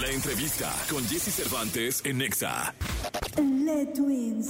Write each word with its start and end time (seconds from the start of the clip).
La 0.00 0.08
entrevista 0.08 0.74
con 0.88 1.04
Jesse 1.06 1.30
Cervantes 1.30 2.00
en 2.06 2.18
Nexa. 2.18 2.74
Le 3.36 3.84
Twins. 3.86 4.48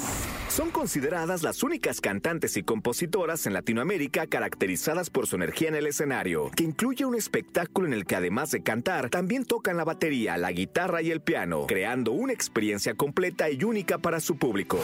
Son 0.49 0.71
consideradas 0.71 1.43
las 1.43 1.65
únicas 1.65 2.01
cantantes 2.01 2.57
y 2.57 2.63
compositoras 2.63 3.47
en 3.47 3.55
Latinoamérica 3.55 4.29
caracterizadas 4.29 5.11
por 5.11 5.27
su 5.27 5.35
energía 5.35 5.69
en 5.69 5.75
el 5.75 5.89
escenario, 5.89 6.53
que 6.55 6.63
incluye 6.63 7.05
un 7.05 7.17
espectáculo 7.17 7.89
en 7.89 7.95
el 7.95 8.07
que 8.07 8.15
además 8.15 8.53
de 8.53 8.63
cantar, 8.63 9.11
también 9.11 9.45
tocan 9.45 9.77
la 9.77 9.85
batería, 9.85 10.37
la 10.37 10.53
guitarra 10.53 11.03
y 11.03 11.11
el 11.11 11.21
piano, 11.21 11.67
creando 11.67 12.13
una 12.13 12.33
experiencia 12.33 12.95
completa 12.95 13.51
y 13.51 13.65
única 13.65 13.99
para 13.99 14.21
su 14.21 14.37
público. 14.37 14.79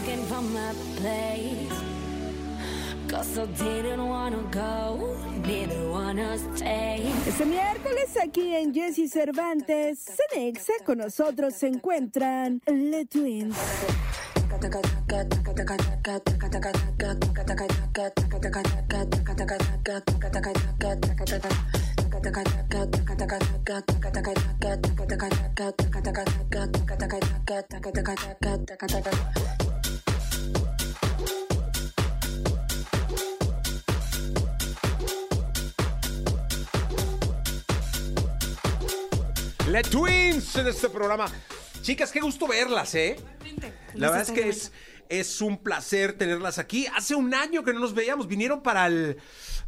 looking 0.00 0.24
for 0.26 0.42
my 0.42 0.72
place. 0.96 1.49
Este 7.26 7.44
miércoles 7.44 8.16
aquí 8.22 8.54
en 8.54 8.72
Jesse 8.72 9.10
Cervantes, 9.12 9.98
Cenexa, 10.32 10.72
con 10.86 10.98
nosotros 10.98 11.52
se 11.54 11.66
encuentran 11.66 12.62
Le 12.66 13.04
Twins. 13.04 13.56
Le 39.70 39.82
Twins 39.82 40.56
en 40.56 40.66
este 40.66 40.88
programa. 40.88 41.26
Chicas, 41.80 42.10
qué 42.10 42.18
gusto 42.18 42.48
verlas, 42.48 42.92
¿eh? 42.96 43.16
La 43.94 44.10
verdad 44.10 44.28
es 44.28 44.32
que 44.32 44.48
es, 44.48 44.72
es 45.10 45.40
un 45.42 45.58
placer 45.58 46.14
tenerlas 46.14 46.58
aquí. 46.58 46.86
Hace 46.96 47.14
un 47.14 47.34
año 47.34 47.62
que 47.64 47.74
no 47.74 47.80
nos 47.80 47.92
veíamos. 47.94 48.28
Vinieron 48.28 48.62
para 48.62 48.86
el, 48.86 49.16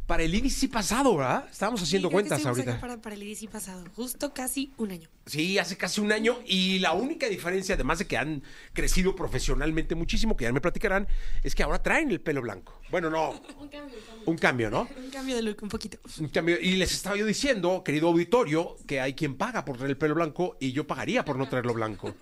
para 0.07 0.23
el 0.23 0.33
IDC 0.33 0.71
pasado, 0.71 1.17
¿verdad? 1.17 1.45
Estábamos 1.51 1.81
haciendo 1.83 2.07
Sí, 2.07 2.11
creo 2.15 2.23
que 2.23 2.29
cuentas 2.29 2.45
ahorita. 2.47 2.71
acá 2.71 2.81
Para, 2.81 3.01
para 3.01 3.15
el 3.15 3.23
IDC 3.23 3.49
pasado, 3.49 3.83
justo 3.93 4.33
casi 4.33 4.71
un 4.77 4.91
año. 4.91 5.09
Sí, 5.25 5.59
hace 5.59 5.75
casi 5.77 5.99
un 5.99 6.11
año. 6.13 6.39
Y 6.45 6.79
la 6.79 6.93
única 6.93 7.27
diferencia, 7.27 7.75
además 7.75 7.99
de 7.99 8.07
que 8.07 8.17
han 8.17 8.41
crecido 8.71 9.15
profesionalmente 9.15 9.95
muchísimo, 9.95 10.37
que 10.37 10.45
ya 10.45 10.53
me 10.53 10.61
platicarán, 10.61 11.07
es 11.43 11.55
que 11.55 11.63
ahora 11.63 11.83
traen 11.83 12.09
el 12.09 12.21
pelo 12.21 12.41
blanco. 12.41 12.79
Bueno, 12.89 13.09
no. 13.09 13.31
Un 13.59 13.67
cambio, 13.67 13.97
Un 14.25 14.37
cambio, 14.37 14.69
¿no? 14.69 14.81
un 14.97 15.09
cambio 15.09 15.35
de 15.35 15.41
look 15.41 15.57
un 15.61 15.69
poquito. 15.69 15.97
Un 16.19 16.29
cambio. 16.29 16.57
Y 16.59 16.77
les 16.77 16.93
estaba 16.93 17.17
yo 17.17 17.25
diciendo, 17.25 17.83
querido 17.83 18.07
auditorio, 18.07 18.77
que 18.87 19.01
hay 19.01 19.13
quien 19.13 19.35
paga 19.35 19.65
por 19.65 19.75
traer 19.75 19.91
el 19.91 19.97
pelo 19.97 20.15
blanco 20.15 20.55
y 20.59 20.71
yo 20.71 20.87
pagaría 20.87 21.25
por 21.25 21.37
no 21.37 21.49
traerlo 21.49 21.73
blanco. 21.73 22.15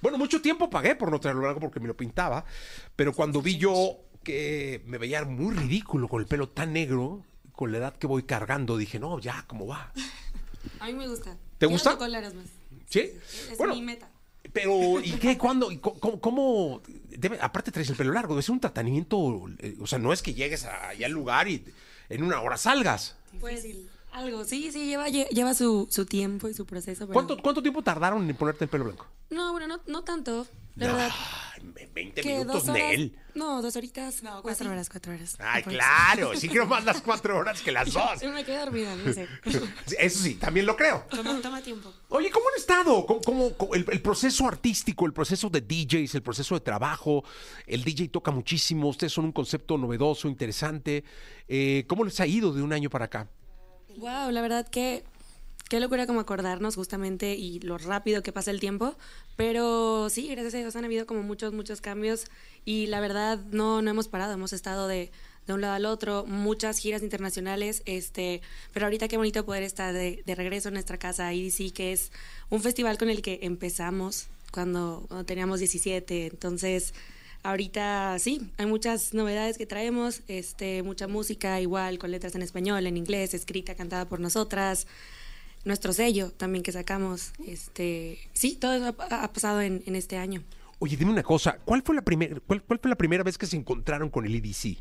Bueno, 0.00 0.18
mucho 0.18 0.40
tiempo 0.40 0.70
pagué 0.70 0.94
por 0.96 1.10
no 1.10 1.20
traerlo 1.20 1.42
blanco 1.42 1.60
porque 1.60 1.80
me 1.80 1.88
lo 1.88 1.96
pintaba, 1.96 2.44
pero 2.96 3.12
cuando 3.12 3.42
vi 3.42 3.56
yo 3.58 3.98
que 4.22 4.82
me 4.86 4.98
veía 4.98 5.24
muy 5.24 5.54
ridículo 5.54 6.08
con 6.08 6.20
el 6.20 6.26
pelo 6.26 6.48
tan 6.48 6.72
negro, 6.72 7.22
con 7.52 7.72
la 7.72 7.78
edad 7.78 7.96
que 7.96 8.06
voy 8.06 8.22
cargando, 8.22 8.76
dije, 8.76 8.98
no, 8.98 9.18
ya, 9.18 9.44
¿cómo 9.46 9.66
va? 9.66 9.92
A 10.78 10.86
mí 10.86 10.94
me 10.94 11.06
gusta. 11.08 11.32
¿Te 11.58 11.66
Quiero 11.66 11.72
gusta? 11.72 11.96
más. 11.96 12.32
¿Sí? 12.88 13.00
Es 13.00 13.56
Bueno, 13.58 13.74
mi 13.74 13.82
meta. 13.82 14.08
Pero, 14.52 15.00
¿y 15.00 15.12
qué? 15.12 15.36
¿Cuándo? 15.38 15.70
¿Y 15.70 15.76
¿Cómo? 15.78 16.20
cómo 16.20 16.82
debe- 17.10 17.38
aparte 17.40 17.70
traes 17.70 17.88
el 17.90 17.96
pelo 17.96 18.12
largo, 18.12 18.34
debe 18.34 18.42
ser 18.42 18.52
un 18.54 18.60
tratamiento, 18.60 19.44
eh, 19.58 19.76
o 19.80 19.86
sea, 19.86 19.98
no 19.98 20.12
es 20.12 20.22
que 20.22 20.32
llegues 20.34 20.64
allá 20.64 21.06
al 21.06 21.12
lugar 21.12 21.46
y 21.48 21.64
en 22.08 22.22
una 22.22 22.40
hora 22.40 22.56
salgas. 22.56 23.16
Pues 23.38 23.64
algo, 24.12 24.44
sí, 24.44 24.70
sí, 24.72 24.86
lleva, 24.86 25.08
lle- 25.08 25.28
lleva 25.30 25.54
su, 25.54 25.86
su 25.90 26.06
tiempo 26.06 26.48
y 26.48 26.54
su 26.54 26.66
proceso. 26.66 27.06
pero- 27.06 27.14
¿Cuánto, 27.14 27.36
¿Cuánto 27.38 27.62
tiempo 27.62 27.82
tardaron 27.82 28.28
en 28.28 28.36
ponerte 28.36 28.64
el 28.64 28.70
pelo 28.70 28.84
blanco? 28.84 29.06
No, 29.30 29.52
bueno, 29.52 29.66
no, 29.66 29.80
no 29.86 30.02
tanto. 30.04 30.46
De 30.76 30.86
verdad. 30.86 31.10
Ay, 31.54 31.88
20 31.94 32.22
Que 32.22 32.28
minutos, 32.38 32.64
dos 32.66 32.68
horas. 32.74 32.88
Nel. 32.90 33.16
No, 33.34 33.60
dos 33.60 33.76
horitas. 33.76 34.22
cuatro 34.42 34.70
horas, 34.70 34.88
cuatro 34.88 35.12
horas. 35.12 35.36
Ay, 35.38 35.62
claro, 35.64 36.34
sí 36.34 36.48
quiero 36.48 36.66
más 36.66 36.84
las 36.84 37.00
cuatro 37.02 37.36
horas 37.36 37.60
que 37.60 37.70
las 37.70 37.92
dos. 37.92 38.18
Sí, 38.18 38.26
me 38.28 38.44
quedé 38.44 38.58
dormida, 38.60 38.94
no 38.96 39.12
sé. 39.12 39.28
Eso 39.98 40.18
sí, 40.22 40.34
también 40.36 40.66
lo 40.66 40.76
creo. 40.76 41.04
Toma, 41.10 41.38
toma 41.42 41.60
tiempo. 41.60 41.92
Oye, 42.08 42.30
¿cómo 42.30 42.46
han 42.48 42.54
estado? 42.60 43.04
¿Cómo, 43.04 43.20
cómo- 43.20 43.52
cómo- 43.56 43.74
el, 43.74 43.84
el 43.90 44.00
proceso 44.00 44.46
artístico, 44.48 45.06
el 45.06 45.12
proceso 45.12 45.50
de 45.50 45.60
DJs, 45.60 46.14
el 46.14 46.22
proceso 46.22 46.54
de 46.54 46.60
trabajo? 46.60 47.24
El 47.66 47.84
DJ 47.84 48.08
toca 48.08 48.30
muchísimo, 48.30 48.88
ustedes 48.88 49.12
son 49.12 49.26
un 49.26 49.32
concepto 49.32 49.76
novedoso, 49.76 50.28
interesante. 50.28 51.04
Eh, 51.46 51.84
¿Cómo 51.88 52.04
les 52.04 52.18
ha 52.20 52.26
ido 52.26 52.52
de 52.52 52.62
un 52.62 52.72
año 52.72 52.88
para 52.90 53.04
acá? 53.06 53.28
Wow, 54.00 54.30
la 54.30 54.40
verdad 54.40 54.66
que 54.66 55.04
qué 55.68 55.78
locura 55.78 56.06
como 56.06 56.20
acordarnos 56.20 56.74
justamente 56.74 57.34
y 57.34 57.60
lo 57.60 57.76
rápido 57.76 58.22
que 58.22 58.32
pasa 58.32 58.50
el 58.50 58.58
tiempo. 58.58 58.96
Pero 59.36 60.08
sí, 60.08 60.26
gracias 60.28 60.54
a 60.54 60.58
Dios 60.58 60.74
han 60.74 60.86
habido 60.86 61.04
como 61.04 61.22
muchos, 61.22 61.52
muchos 61.52 61.82
cambios 61.82 62.24
y 62.64 62.86
la 62.86 63.00
verdad 63.00 63.38
no, 63.50 63.82
no 63.82 63.90
hemos 63.90 64.08
parado, 64.08 64.32
hemos 64.32 64.54
estado 64.54 64.88
de, 64.88 65.10
de 65.46 65.52
un 65.52 65.60
lado 65.60 65.74
al 65.74 65.84
otro, 65.84 66.24
muchas 66.26 66.78
giras 66.78 67.02
internacionales, 67.02 67.82
este, 67.84 68.40
pero 68.72 68.86
ahorita 68.86 69.06
qué 69.06 69.18
bonito 69.18 69.44
poder 69.44 69.64
estar 69.64 69.92
de, 69.92 70.22
regreso 70.26 70.68
en 70.68 70.74
nuestra 70.74 70.96
casa. 70.96 71.34
IDC, 71.34 71.70
que 71.74 71.92
es 71.92 72.10
un 72.48 72.62
festival 72.62 72.96
con 72.96 73.10
el 73.10 73.20
que 73.20 73.40
empezamos 73.42 74.28
cuando, 74.50 75.04
cuando 75.08 75.26
teníamos 75.26 75.58
17, 75.58 76.26
entonces... 76.28 76.94
Ahorita 77.42 78.18
sí, 78.18 78.50
hay 78.58 78.66
muchas 78.66 79.14
novedades 79.14 79.56
que 79.56 79.66
traemos, 79.66 80.22
este, 80.28 80.82
mucha 80.82 81.08
música 81.08 81.60
igual 81.60 81.98
con 81.98 82.10
letras 82.10 82.34
en 82.34 82.42
español, 82.42 82.86
en 82.86 82.96
inglés, 82.98 83.32
escrita, 83.32 83.74
cantada 83.74 84.06
por 84.06 84.20
nosotras, 84.20 84.86
nuestro 85.64 85.92
sello 85.92 86.32
también 86.32 86.62
que 86.62 86.72
sacamos, 86.72 87.32
este, 87.46 88.18
sí, 88.34 88.56
todo 88.56 88.74
eso 88.74 88.94
ha, 88.98 89.24
ha 89.24 89.32
pasado 89.32 89.62
en, 89.62 89.82
en 89.86 89.96
este 89.96 90.18
año. 90.18 90.42
Oye, 90.80 90.96
dime 90.96 91.12
una 91.12 91.22
cosa, 91.22 91.58
¿cuál 91.64 91.82
fue 91.82 91.94
la, 91.94 92.02
primer, 92.02 92.42
cuál, 92.42 92.62
cuál 92.62 92.78
fue 92.78 92.88
la 92.88 92.96
primera 92.96 93.22
vez 93.22 93.38
que 93.38 93.46
se 93.46 93.56
encontraron 93.56 94.10
con 94.10 94.26
el 94.26 94.34
EDC? 94.34 94.78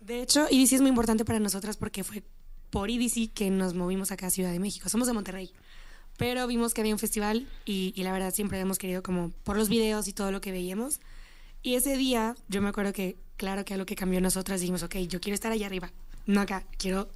De 0.00 0.22
hecho, 0.22 0.46
IDC 0.50 0.72
es 0.72 0.80
muy 0.80 0.90
importante 0.90 1.24
para 1.24 1.40
nosotras 1.40 1.76
porque 1.76 2.04
fue 2.04 2.22
por 2.70 2.90
IDC 2.90 3.32
que 3.32 3.50
nos 3.50 3.74
movimos 3.74 4.12
acá 4.12 4.28
a 4.28 4.30
Ciudad 4.30 4.52
de 4.52 4.58
México. 4.58 4.88
Somos 4.88 5.06
de 5.06 5.12
Monterrey. 5.12 5.52
Pero 6.16 6.46
vimos 6.46 6.74
que 6.74 6.80
había 6.80 6.94
un 6.94 6.98
festival 6.98 7.48
y, 7.64 7.92
y 7.96 8.02
la 8.02 8.12
verdad 8.12 8.32
siempre 8.32 8.58
hemos 8.60 8.78
querido 8.78 9.02
como 9.02 9.30
por 9.44 9.56
los 9.56 9.68
videos 9.68 10.06
y 10.08 10.12
todo 10.12 10.32
lo 10.32 10.40
que 10.40 10.52
veíamos. 10.52 11.00
Y 11.62 11.74
ese 11.74 11.96
día 11.96 12.34
yo 12.48 12.62
me 12.62 12.68
acuerdo 12.68 12.92
que, 12.92 13.16
claro 13.36 13.64
que 13.64 13.74
algo 13.74 13.86
que 13.86 13.96
cambió 13.96 14.18
en 14.18 14.24
nosotras, 14.24 14.60
dijimos, 14.60 14.82
ok, 14.82 14.96
yo 15.08 15.20
quiero 15.20 15.34
estar 15.34 15.52
allá 15.52 15.66
arriba, 15.66 15.90
no 16.26 16.40
acá, 16.40 16.64
quiero 16.78 17.08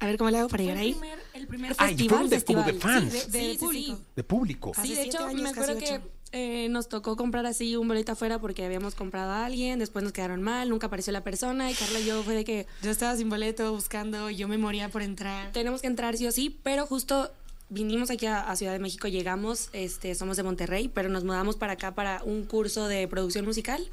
a 0.00 0.06
ver 0.06 0.16
cómo 0.16 0.30
le 0.30 0.38
hago 0.38 0.48
para 0.48 0.62
llegar 0.62 0.78
ahí. 0.78 0.96
el 1.34 1.46
primer 1.48 1.74
Ay, 1.78 1.96
fueron 2.08 2.28
de- 2.28 2.42
como 2.44 2.62
de 2.62 2.74
fans. 2.74 3.12
Sí, 3.12 3.18
de, 3.18 3.40
Sí, 3.40 3.46
de 3.48 3.52
sí, 3.54 3.58
público. 3.58 3.96
sí. 3.96 4.02
De 4.16 4.24
público. 4.24 4.72
Sí, 4.80 4.94
de 4.94 5.02
hecho, 5.02 5.24
años, 5.24 5.42
me 5.42 5.48
acuerdo 5.48 5.76
que 5.78 6.00
eh, 6.30 6.68
nos 6.68 6.88
tocó 6.88 7.16
comprar 7.16 7.46
así 7.46 7.74
un 7.74 7.88
boleto 7.88 8.12
afuera 8.12 8.38
porque 8.38 8.64
habíamos 8.64 8.94
comprado 8.94 9.32
a 9.32 9.46
alguien, 9.46 9.78
después 9.78 10.04
nos 10.04 10.12
quedaron 10.12 10.42
mal, 10.42 10.68
nunca 10.68 10.86
apareció 10.88 11.12
la 11.12 11.24
persona 11.24 11.70
y 11.70 11.74
Carla 11.74 11.98
y 12.00 12.04
yo 12.04 12.22
fue 12.22 12.34
de 12.34 12.44
que 12.44 12.66
Yo 12.82 12.90
estaba 12.90 13.16
sin 13.16 13.28
boleto 13.30 13.72
buscando, 13.72 14.28
yo 14.30 14.46
me 14.46 14.58
moría 14.58 14.88
por 14.90 15.00
entrar. 15.02 15.50
tenemos 15.52 15.80
que 15.80 15.86
entrar 15.88 16.16
sí 16.18 16.26
o 16.26 16.30
sí, 16.32 16.60
pero 16.62 16.86
justo 16.86 17.32
vinimos 17.68 18.10
aquí 18.10 18.26
a, 18.26 18.40
a 18.48 18.56
Ciudad 18.56 18.72
de 18.72 18.78
México, 18.78 19.08
llegamos, 19.08 19.68
este, 19.72 20.14
somos 20.14 20.36
de 20.36 20.42
Monterrey, 20.42 20.88
pero 20.88 21.08
nos 21.08 21.24
mudamos 21.24 21.56
para 21.56 21.74
acá 21.74 21.94
para 21.94 22.22
un 22.24 22.44
curso 22.44 22.88
de 22.88 23.06
producción 23.08 23.44
musical 23.44 23.86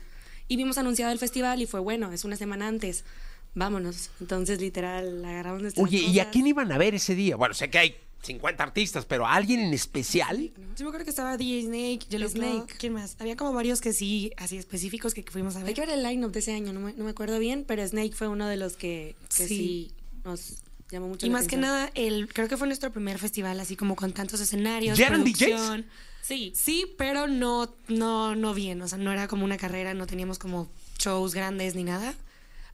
y 0.47 0.57
vimos 0.57 0.77
anunciado 0.77 1.11
el 1.11 1.19
festival 1.19 1.61
y 1.61 1.65
fue 1.65 1.79
bueno, 1.79 2.11
es 2.11 2.23
una 2.23 2.35
semana 2.35 2.67
antes, 2.67 3.03
vámonos. 3.53 4.11
Entonces 4.21 4.59
literal 4.61 5.23
agarramos 5.25 5.61
nuestras 5.61 5.83
Oye, 5.85 5.97
¿y 5.99 6.19
a 6.19 6.23
cosas. 6.23 6.33
quién 6.33 6.47
iban 6.47 6.71
a 6.71 6.77
ver 6.77 6.95
ese 6.95 7.15
día? 7.15 7.35
Bueno, 7.35 7.53
sé 7.53 7.69
que 7.69 7.79
hay 7.79 7.95
50 8.21 8.63
artistas, 8.63 9.05
pero 9.05 9.27
¿a 9.27 9.33
alguien 9.35 9.59
en 9.59 9.73
especial? 9.73 10.51
Yo 10.77 10.85
me 10.85 10.89
acuerdo 10.89 11.03
que 11.03 11.09
estaba 11.11 11.37
DJ 11.37 11.63
Snake, 11.63 11.99
Jello 12.09 12.29
Snake. 12.29 12.75
¿quién 12.79 12.93
más? 12.93 13.17
Había 13.19 13.35
como 13.35 13.53
varios 13.53 13.81
que 13.81 13.93
sí, 13.93 14.31
así 14.37 14.57
específicos 14.57 15.13
que, 15.13 15.23
que 15.23 15.31
fuimos 15.31 15.55
a 15.55 15.59
ver. 15.59 15.67
Hay 15.67 15.73
que 15.73 15.81
ver 15.81 15.91
el 15.91 16.01
line-up 16.03 16.31
de 16.31 16.39
ese 16.39 16.53
año, 16.53 16.73
no 16.73 16.79
me, 16.79 16.93
no 16.93 17.03
me 17.03 17.11
acuerdo 17.11 17.37
bien, 17.39 17.65
pero 17.67 17.85
Snake 17.87 18.13
fue 18.15 18.27
uno 18.27 18.47
de 18.47 18.57
los 18.57 18.77
que, 18.77 19.15
que 19.35 19.47
sí. 19.47 19.47
Sí. 19.47 19.91
nos 20.23 20.55
llamó 20.89 21.07
mucho 21.07 21.25
Y 21.25 21.29
la 21.29 21.37
más 21.37 21.47
que 21.47 21.57
nada, 21.57 21.89
el, 21.95 22.27
creo 22.27 22.47
que 22.47 22.57
fue 22.57 22.67
nuestro 22.67 22.91
primer 22.91 23.17
festival, 23.19 23.59
así 23.59 23.75
como 23.75 23.95
con 23.95 24.13
tantos 24.13 24.39
escenarios. 24.39 24.97
¿Ya 24.97 25.07
eran 25.07 25.23
producción. 25.23 25.85
Sí, 26.21 26.53
Sí, 26.55 26.95
pero 26.97 27.27
no, 27.27 27.75
no, 27.87 28.35
no 28.35 28.53
bien. 28.53 28.81
O 28.81 28.87
sea, 28.87 28.97
no 28.97 29.11
era 29.11 29.27
como 29.27 29.45
una 29.45 29.57
carrera, 29.57 29.93
no 29.93 30.07
teníamos 30.07 30.39
como 30.39 30.69
shows 30.97 31.35
grandes 31.35 31.75
ni 31.75 31.83
nada. 31.83 32.15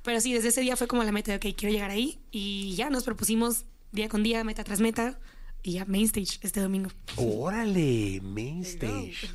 Pero 0.04 0.22
sí, 0.22 0.34
desde 0.34 0.50
ese 0.50 0.62
día 0.62 0.78
fue 0.78 0.88
como 0.88 1.04
la 1.04 1.12
meta 1.12 1.31
de, 1.31 1.38
ok, 1.38 1.56
quiero 1.58 1.74
llegar 1.74 1.92
ahí. 1.92 2.19
Y 2.31 2.75
ya 2.75 2.90
nos 2.90 3.04
propusimos 3.04 3.66
día 3.92 4.08
con 4.08 4.24
día, 4.24 4.44
meta 4.44 4.63
tras 4.63 4.80
meta. 4.80 5.19
Y 5.63 5.74
ya, 5.74 5.86
main 5.86 6.06
stage 6.06 6.40
este 6.42 6.60
domingo. 6.60 6.90
Órale, 7.18 8.19
main 8.24 8.62
stage. 8.62 9.30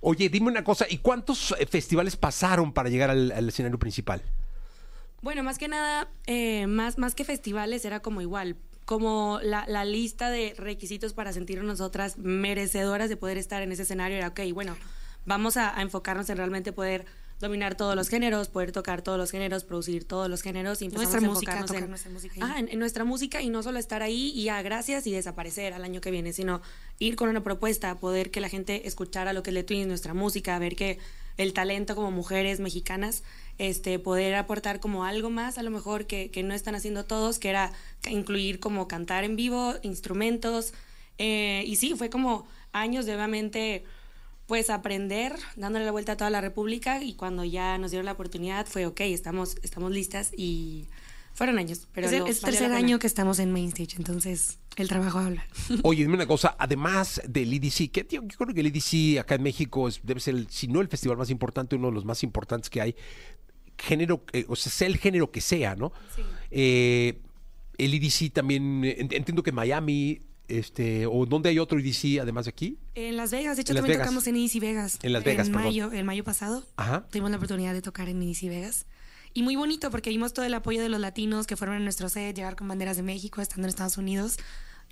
Oye, 0.00 0.28
dime 0.28 0.46
una 0.46 0.64
cosa, 0.64 0.86
¿y 0.88 0.98
cuántos 0.98 1.54
eh, 1.58 1.66
festivales 1.66 2.16
pasaron 2.16 2.72
para 2.72 2.88
llegar 2.88 3.10
al, 3.10 3.32
al 3.32 3.48
escenario 3.48 3.78
principal? 3.78 4.22
Bueno, 5.20 5.42
más 5.42 5.58
que 5.58 5.68
nada, 5.68 6.08
eh, 6.26 6.66
más, 6.66 6.98
más 6.98 7.14
que 7.14 7.24
festivales, 7.24 7.84
era 7.84 8.00
como 8.00 8.20
igual, 8.20 8.56
como 8.84 9.40
la, 9.42 9.64
la 9.66 9.84
lista 9.84 10.30
de 10.30 10.54
requisitos 10.56 11.12
para 11.12 11.32
sentirnos 11.32 11.66
nosotras 11.66 12.18
merecedoras 12.18 13.08
de 13.08 13.16
poder 13.16 13.36
estar 13.36 13.62
en 13.62 13.72
ese 13.72 13.82
escenario 13.82 14.16
era, 14.16 14.28
ok, 14.28 14.40
bueno, 14.54 14.76
vamos 15.26 15.56
a, 15.56 15.76
a 15.76 15.82
enfocarnos 15.82 16.30
en 16.30 16.36
realmente 16.36 16.72
poder 16.72 17.04
dominar 17.40 17.76
todos 17.76 17.94
los 17.94 18.08
géneros, 18.08 18.48
poder 18.48 18.72
tocar 18.72 19.02
todos 19.02 19.18
los 19.18 19.30
géneros, 19.30 19.64
producir 19.64 20.04
todos 20.04 20.28
los 20.28 20.42
géneros 20.42 20.82
y 20.82 20.86
empezamos 20.86 21.12
nuestra 21.12 21.28
a 21.28 21.32
música, 21.32 21.52
enfocarnos 21.52 21.82
en, 21.82 21.90
nuestra 21.90 22.10
música. 22.10 22.34
Ah, 22.42 22.58
en, 22.58 22.68
en 22.68 22.78
nuestra 22.78 23.04
música 23.04 23.42
y 23.42 23.50
no 23.50 23.62
solo 23.62 23.78
estar 23.78 24.02
ahí 24.02 24.30
y 24.30 24.48
a 24.48 24.60
gracias 24.62 25.06
y 25.06 25.12
desaparecer 25.12 25.72
al 25.72 25.84
año 25.84 26.00
que 26.00 26.10
viene, 26.10 26.32
sino 26.32 26.60
ir 26.98 27.14
con 27.14 27.28
una 27.28 27.44
propuesta, 27.44 27.94
poder 27.96 28.30
que 28.30 28.40
la 28.40 28.48
gente 28.48 28.88
escuchara 28.88 29.32
lo 29.32 29.42
que 29.42 29.50
es 29.50 29.54
Le 29.54 29.62
Twins, 29.62 29.86
nuestra 29.86 30.14
música, 30.14 30.58
ver 30.58 30.74
que 30.74 30.98
el 31.36 31.52
talento 31.52 31.94
como 31.94 32.10
mujeres 32.10 32.58
mexicanas, 32.58 33.22
este, 33.58 33.98
poder 33.98 34.34
aportar 34.36 34.80
como 34.80 35.04
algo 35.04 35.30
más 35.30 35.58
a 35.58 35.62
lo 35.62 35.70
mejor 35.70 36.06
que, 36.06 36.30
que 36.30 36.42
no 36.42 36.54
están 36.54 36.74
haciendo 36.74 37.04
todos, 37.04 37.38
que 37.38 37.48
era 37.50 37.72
incluir 38.08 38.60
como 38.60 38.88
cantar 38.88 39.24
en 39.24 39.36
vivo, 39.36 39.74
instrumentos, 39.82 40.72
eh, 41.18 41.64
y 41.66 41.76
sí, 41.76 41.94
fue 41.96 42.10
como 42.10 42.46
años 42.72 43.04
de 43.06 43.14
obviamente 43.14 43.84
pues 44.46 44.70
aprender, 44.70 45.34
dándole 45.56 45.84
la 45.84 45.90
vuelta 45.92 46.12
a 46.12 46.16
toda 46.16 46.30
la 46.30 46.40
República 46.40 47.02
y 47.02 47.14
cuando 47.14 47.44
ya 47.44 47.76
nos 47.76 47.90
dieron 47.90 48.06
la 48.06 48.12
oportunidad 48.12 48.66
fue 48.66 48.86
ok, 48.86 49.00
estamos, 49.00 49.56
estamos 49.62 49.90
listas 49.92 50.30
y 50.36 50.86
fueron 51.34 51.58
años. 51.58 51.86
Pero 51.92 52.06
es 52.06 52.12
el, 52.14 52.26
es 52.26 52.40
tercer 52.40 52.72
año 52.72 52.98
que 52.98 53.06
estamos 53.06 53.40
en 53.40 53.52
Main 53.52 53.68
Stage, 53.68 53.96
entonces 53.98 54.58
el 54.76 54.88
trabajo 54.88 55.18
habla. 55.18 55.44
Oye, 55.82 56.02
dime 56.02 56.14
una 56.14 56.26
cosa, 56.26 56.56
además 56.58 57.20
del 57.28 57.52
EDC, 57.52 57.90
que 57.90 58.04
tío, 58.04 58.22
yo 58.26 58.38
creo 58.38 58.54
que 58.54 58.60
el 58.60 58.66
EDC 58.68 59.18
acá 59.20 59.34
en 59.34 59.42
México 59.42 59.86
es- 59.86 60.00
debe 60.02 60.20
ser, 60.20 60.34
el, 60.34 60.48
si 60.48 60.66
no 60.68 60.80
el 60.80 60.88
festival 60.88 61.18
más 61.18 61.28
importante, 61.30 61.76
uno 61.76 61.88
de 61.88 61.94
los 61.94 62.04
más 62.06 62.22
importantes 62.22 62.70
que 62.70 62.80
hay. 62.80 62.96
Género, 63.78 64.24
eh, 64.32 64.44
o 64.48 64.56
sea, 64.56 64.70
sea 64.72 64.88
el 64.88 64.96
género 64.98 65.30
que 65.30 65.40
sea, 65.40 65.74
¿no? 65.76 65.92
Eh, 66.50 67.18
el 67.78 67.94
EDC 67.94 68.32
también, 68.32 68.82
ent- 68.82 69.12
entiendo 69.14 69.42
que 69.42 69.52
Miami, 69.52 70.20
este, 70.48 71.06
o 71.06 71.26
¿dónde 71.26 71.50
hay 71.50 71.58
otro 71.58 71.78
EDC 71.78 72.20
además 72.20 72.46
de 72.46 72.50
aquí? 72.50 72.78
En 72.94 73.16
Las 73.16 73.30
Vegas, 73.30 73.56
de 73.56 73.62
hecho 73.62 73.74
también 73.74 73.92
Vegas. 73.94 74.06
tocamos 74.06 74.26
en 74.26 74.36
Easy 74.36 74.58
Vegas. 74.60 74.98
En 75.02 75.12
Las 75.12 75.22
Vegas, 75.24 75.46
En 75.46 75.52
perdón. 75.52 75.68
mayo, 75.68 75.92
el 75.92 76.04
mayo 76.04 76.24
pasado. 76.24 76.64
Ajá. 76.76 77.06
Tuvimos 77.10 77.30
la 77.30 77.36
oportunidad 77.36 77.72
de 77.74 77.82
tocar 77.82 78.08
en 78.08 78.22
Easy 78.22 78.48
Vegas. 78.48 78.86
Y 79.34 79.42
muy 79.42 79.56
bonito 79.56 79.90
porque 79.90 80.10
vimos 80.10 80.32
todo 80.32 80.44
el 80.46 80.54
apoyo 80.54 80.82
de 80.82 80.88
los 80.88 80.98
latinos 81.00 81.46
que 81.46 81.54
fueron 81.56 81.76
en 81.76 81.84
nuestro 81.84 82.08
set, 82.08 82.34
llegar 82.34 82.56
con 82.56 82.66
banderas 82.66 82.96
de 82.96 83.02
México, 83.02 83.40
estando 83.42 83.66
en 83.66 83.68
Estados 83.68 83.98
Unidos. 83.98 84.38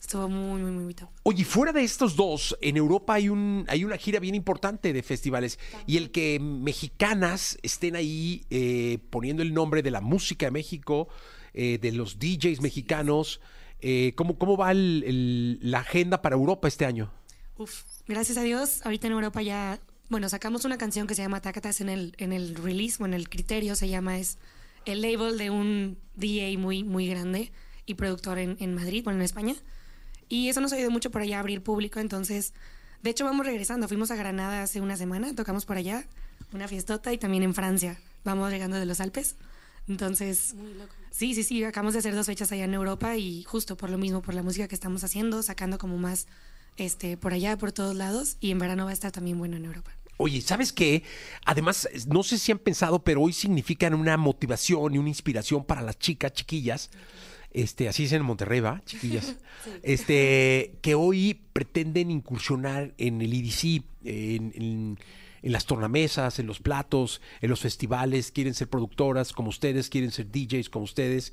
Estuvo 0.00 0.28
muy, 0.28 0.60
muy, 0.62 0.70
muy 0.70 0.82
bonito. 0.84 1.10
Oye, 1.24 1.44
fuera 1.44 1.72
de 1.72 1.82
estos 1.82 2.14
dos, 2.14 2.56
en 2.60 2.76
Europa 2.76 3.14
hay 3.14 3.28
un 3.28 3.64
hay 3.68 3.84
una 3.84 3.96
gira 3.96 4.20
bien 4.20 4.34
importante 4.34 4.92
de 4.92 5.02
festivales 5.02 5.58
y 5.86 5.96
el 5.96 6.10
que 6.12 6.38
mexicanas 6.38 7.58
estén 7.62 7.96
ahí 7.96 8.44
eh, 8.50 8.98
poniendo 9.10 9.42
el 9.42 9.52
nombre 9.52 9.82
de 9.82 9.90
la 9.90 10.00
música 10.00 10.46
de 10.46 10.52
México, 10.52 11.08
eh, 11.54 11.78
de 11.80 11.90
los 11.92 12.18
DJs 12.18 12.60
mexicanos, 12.60 13.40
eh, 13.80 14.12
¿cómo, 14.16 14.38
¿cómo 14.38 14.56
va 14.56 14.70
el- 14.70 15.02
el- 15.06 15.58
la 15.62 15.80
agenda 15.80 16.22
para 16.22 16.36
Europa 16.36 16.68
este 16.68 16.84
año? 16.86 17.10
Uf, 17.58 17.82
gracias 18.06 18.38
a 18.38 18.42
Dios, 18.42 18.84
ahorita 18.84 19.06
en 19.08 19.14
Europa 19.14 19.42
ya, 19.42 19.80
bueno, 20.08 20.28
sacamos 20.28 20.64
una 20.64 20.78
canción 20.78 21.06
que 21.06 21.14
se 21.14 21.22
llama 21.22 21.40
Tacatas 21.40 21.80
en 21.80 21.88
el, 21.88 22.14
en 22.18 22.32
el 22.32 22.54
release, 22.54 23.02
o 23.02 23.06
en 23.06 23.14
el 23.14 23.28
criterio 23.28 23.74
se 23.74 23.88
llama, 23.88 24.18
es 24.18 24.38
el 24.84 25.00
label 25.02 25.36
de 25.38 25.50
un 25.50 25.98
DJ 26.14 26.58
muy, 26.58 26.84
muy 26.84 27.08
grande 27.08 27.50
y 27.86 27.94
productor 27.94 28.38
en, 28.38 28.56
en 28.60 28.74
Madrid, 28.74 29.02
bueno, 29.02 29.18
en 29.18 29.24
España. 29.24 29.54
Y 30.28 30.48
eso 30.48 30.60
nos 30.60 30.72
ayudó 30.72 30.90
mucho 30.90 31.10
por 31.10 31.22
allá 31.22 31.36
a 31.36 31.40
abrir 31.40 31.62
público, 31.62 32.00
entonces, 32.00 32.52
de 33.02 33.10
hecho 33.10 33.24
vamos 33.24 33.46
regresando, 33.46 33.88
fuimos 33.88 34.10
a 34.10 34.16
Granada 34.16 34.62
hace 34.62 34.80
una 34.80 34.96
semana, 34.96 35.34
tocamos 35.34 35.64
por 35.64 35.76
allá, 35.76 36.04
una 36.52 36.68
fiestota 36.68 37.12
y 37.12 37.18
también 37.18 37.42
en 37.42 37.54
Francia, 37.54 37.98
vamos 38.24 38.50
llegando 38.50 38.76
de 38.76 38.86
los 38.86 39.00
Alpes. 39.00 39.36
Entonces, 39.88 40.56
sí, 41.12 41.34
sí, 41.34 41.44
sí, 41.44 41.62
acabamos 41.62 41.92
de 41.92 42.00
hacer 42.00 42.14
dos 42.14 42.26
fechas 42.26 42.50
allá 42.50 42.64
en 42.64 42.74
Europa 42.74 43.16
y 43.16 43.44
justo 43.44 43.76
por 43.76 43.88
lo 43.88 43.98
mismo, 43.98 44.20
por 44.20 44.34
la 44.34 44.42
música 44.42 44.66
que 44.66 44.74
estamos 44.74 45.04
haciendo, 45.04 45.42
sacando 45.42 45.78
como 45.78 45.96
más 45.96 46.26
este 46.76 47.16
por 47.16 47.32
allá, 47.32 47.56
por 47.56 47.72
todos 47.72 47.94
lados 47.94 48.36
y 48.40 48.50
en 48.50 48.58
verano 48.58 48.84
va 48.84 48.90
a 48.90 48.94
estar 48.94 49.12
también 49.12 49.38
bueno 49.38 49.56
en 49.56 49.64
Europa. 49.64 49.92
Oye, 50.18 50.40
¿sabes 50.40 50.72
qué? 50.72 51.02
Además, 51.44 51.88
no 52.08 52.22
sé 52.22 52.38
si 52.38 52.50
han 52.50 52.58
pensado, 52.58 52.98
pero 53.00 53.20
hoy 53.22 53.32
significan 53.32 53.92
una 53.94 54.16
motivación 54.16 54.94
y 54.94 54.98
una 54.98 55.08
inspiración 55.08 55.64
para 55.64 55.82
las 55.82 55.98
chicas, 55.98 56.32
chiquillas. 56.32 56.90
Este, 57.56 57.88
así 57.88 58.04
es 58.04 58.12
en 58.12 58.22
Monterrey, 58.22 58.60
¿va? 58.60 58.82
Chiquillas. 58.84 59.36
Este, 59.82 60.76
que 60.82 60.94
hoy 60.94 61.40
pretenden 61.52 62.10
incursionar 62.10 62.92
en 62.98 63.20
el 63.22 63.32
EDC, 63.32 63.82
en, 64.04 64.52
en- 64.54 64.98
en 65.42 65.52
las 65.52 65.64
tornamesas, 65.66 66.38
en 66.38 66.46
los 66.46 66.58
platos, 66.60 67.20
en 67.40 67.50
los 67.50 67.60
festivales, 67.60 68.32
quieren 68.32 68.52
ser 68.54 68.68
productoras 68.68 69.32
como 69.32 69.48
ustedes, 69.48 69.88
quieren 69.88 70.10
ser 70.10 70.30
DJs 70.30 70.68
como 70.70 70.84
ustedes. 70.84 71.32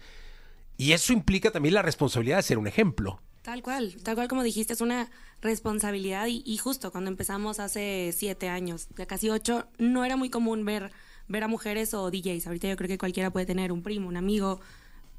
Y 0.78 0.92
eso 0.94 1.14
implica 1.14 1.52
también 1.52 1.74
la 1.75 1.81
responsabilidad 1.81 2.38
de 2.38 2.44
ser 2.44 2.58
un 2.60 2.68
ejemplo. 2.68 3.22
Tal 3.42 3.62
cual, 3.64 3.96
tal 4.04 4.16
cual 4.16 4.28
como 4.28 4.44
dijiste, 4.44 4.74
es 4.74 4.81
una 4.81 5.10
responsabilidad 5.42 6.28
y, 6.28 6.44
y 6.46 6.58
justo 6.58 6.92
cuando 6.92 7.10
empezamos 7.10 7.60
hace 7.60 8.12
siete 8.16 8.50
años, 8.50 8.88
ya 8.98 9.06
casi 9.06 9.30
ocho, 9.30 9.68
no 9.80 10.06
era 10.06 10.16
muy 10.16 10.30
común 10.30 10.64
ver, 10.64 10.92
ver 11.28 11.44
a 11.44 11.48
mujeres 11.48 11.94
o 11.94 12.10
DJs. 12.12 12.48
Ahorita 12.48 12.69
yo 12.69 12.76
creo 12.78 12.88
que 12.88 12.98
cualquiera 12.98 13.31
puede 13.31 13.46
tener 13.46 13.72
un 13.72 13.81
primo, 13.84 14.08
un 14.08 14.18
amigo 14.18 14.62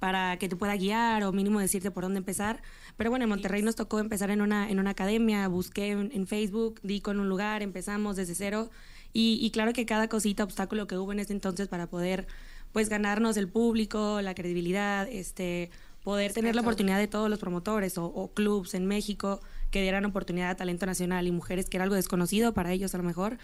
para 0.04 0.36
que 0.36 0.50
te 0.50 0.54
pueda 0.54 0.76
guiar 0.76 1.24
o 1.24 1.32
mínimo 1.32 1.60
decirte 1.60 1.90
por 1.90 2.04
dónde 2.04 2.18
empezar. 2.18 2.60
Pero 2.98 3.08
bueno, 3.08 3.22
en 3.22 3.30
Monterrey 3.30 3.62
nos 3.62 3.74
tocó 3.74 4.00
empezar 4.00 4.30
en 4.30 4.42
una, 4.42 4.70
en 4.70 4.78
una 4.78 4.90
academia, 4.90 5.48
busqué 5.48 5.92
en, 5.92 6.10
en 6.12 6.26
Facebook, 6.26 6.78
di 6.82 7.00
con 7.00 7.20
un 7.20 7.30
lugar, 7.30 7.62
empezamos 7.62 8.14
desde 8.16 8.34
cero. 8.34 8.68
Y, 9.14 9.38
y 9.40 9.50
claro 9.50 9.72
que 9.72 9.86
cada 9.86 10.08
cosita, 10.08 10.44
obstáculo 10.44 10.86
que 10.86 10.98
hubo 10.98 11.10
en 11.12 11.20
ese 11.20 11.32
entonces 11.32 11.68
para 11.68 11.86
poder 11.86 12.26
pues 12.70 12.90
ganarnos 12.90 13.38
el 13.38 13.48
público, 13.48 14.20
la 14.20 14.34
credibilidad, 14.34 15.08
este 15.08 15.70
poder 16.02 16.34
tener 16.34 16.54
la 16.54 16.60
oportunidad 16.60 16.98
de 16.98 17.08
todos 17.08 17.30
los 17.30 17.38
promotores 17.38 17.96
o, 17.96 18.04
o 18.04 18.30
clubs 18.34 18.74
en 18.74 18.84
México 18.84 19.40
que 19.70 19.80
dieran 19.80 20.04
oportunidad 20.04 20.50
a 20.50 20.54
talento 20.54 20.84
nacional 20.84 21.26
y 21.26 21.30
mujeres 21.30 21.70
que 21.70 21.78
era 21.78 21.84
algo 21.84 21.96
desconocido 21.96 22.52
para 22.52 22.72
ellos 22.72 22.94
a 22.94 22.98
lo 22.98 23.04
mejor, 23.04 23.38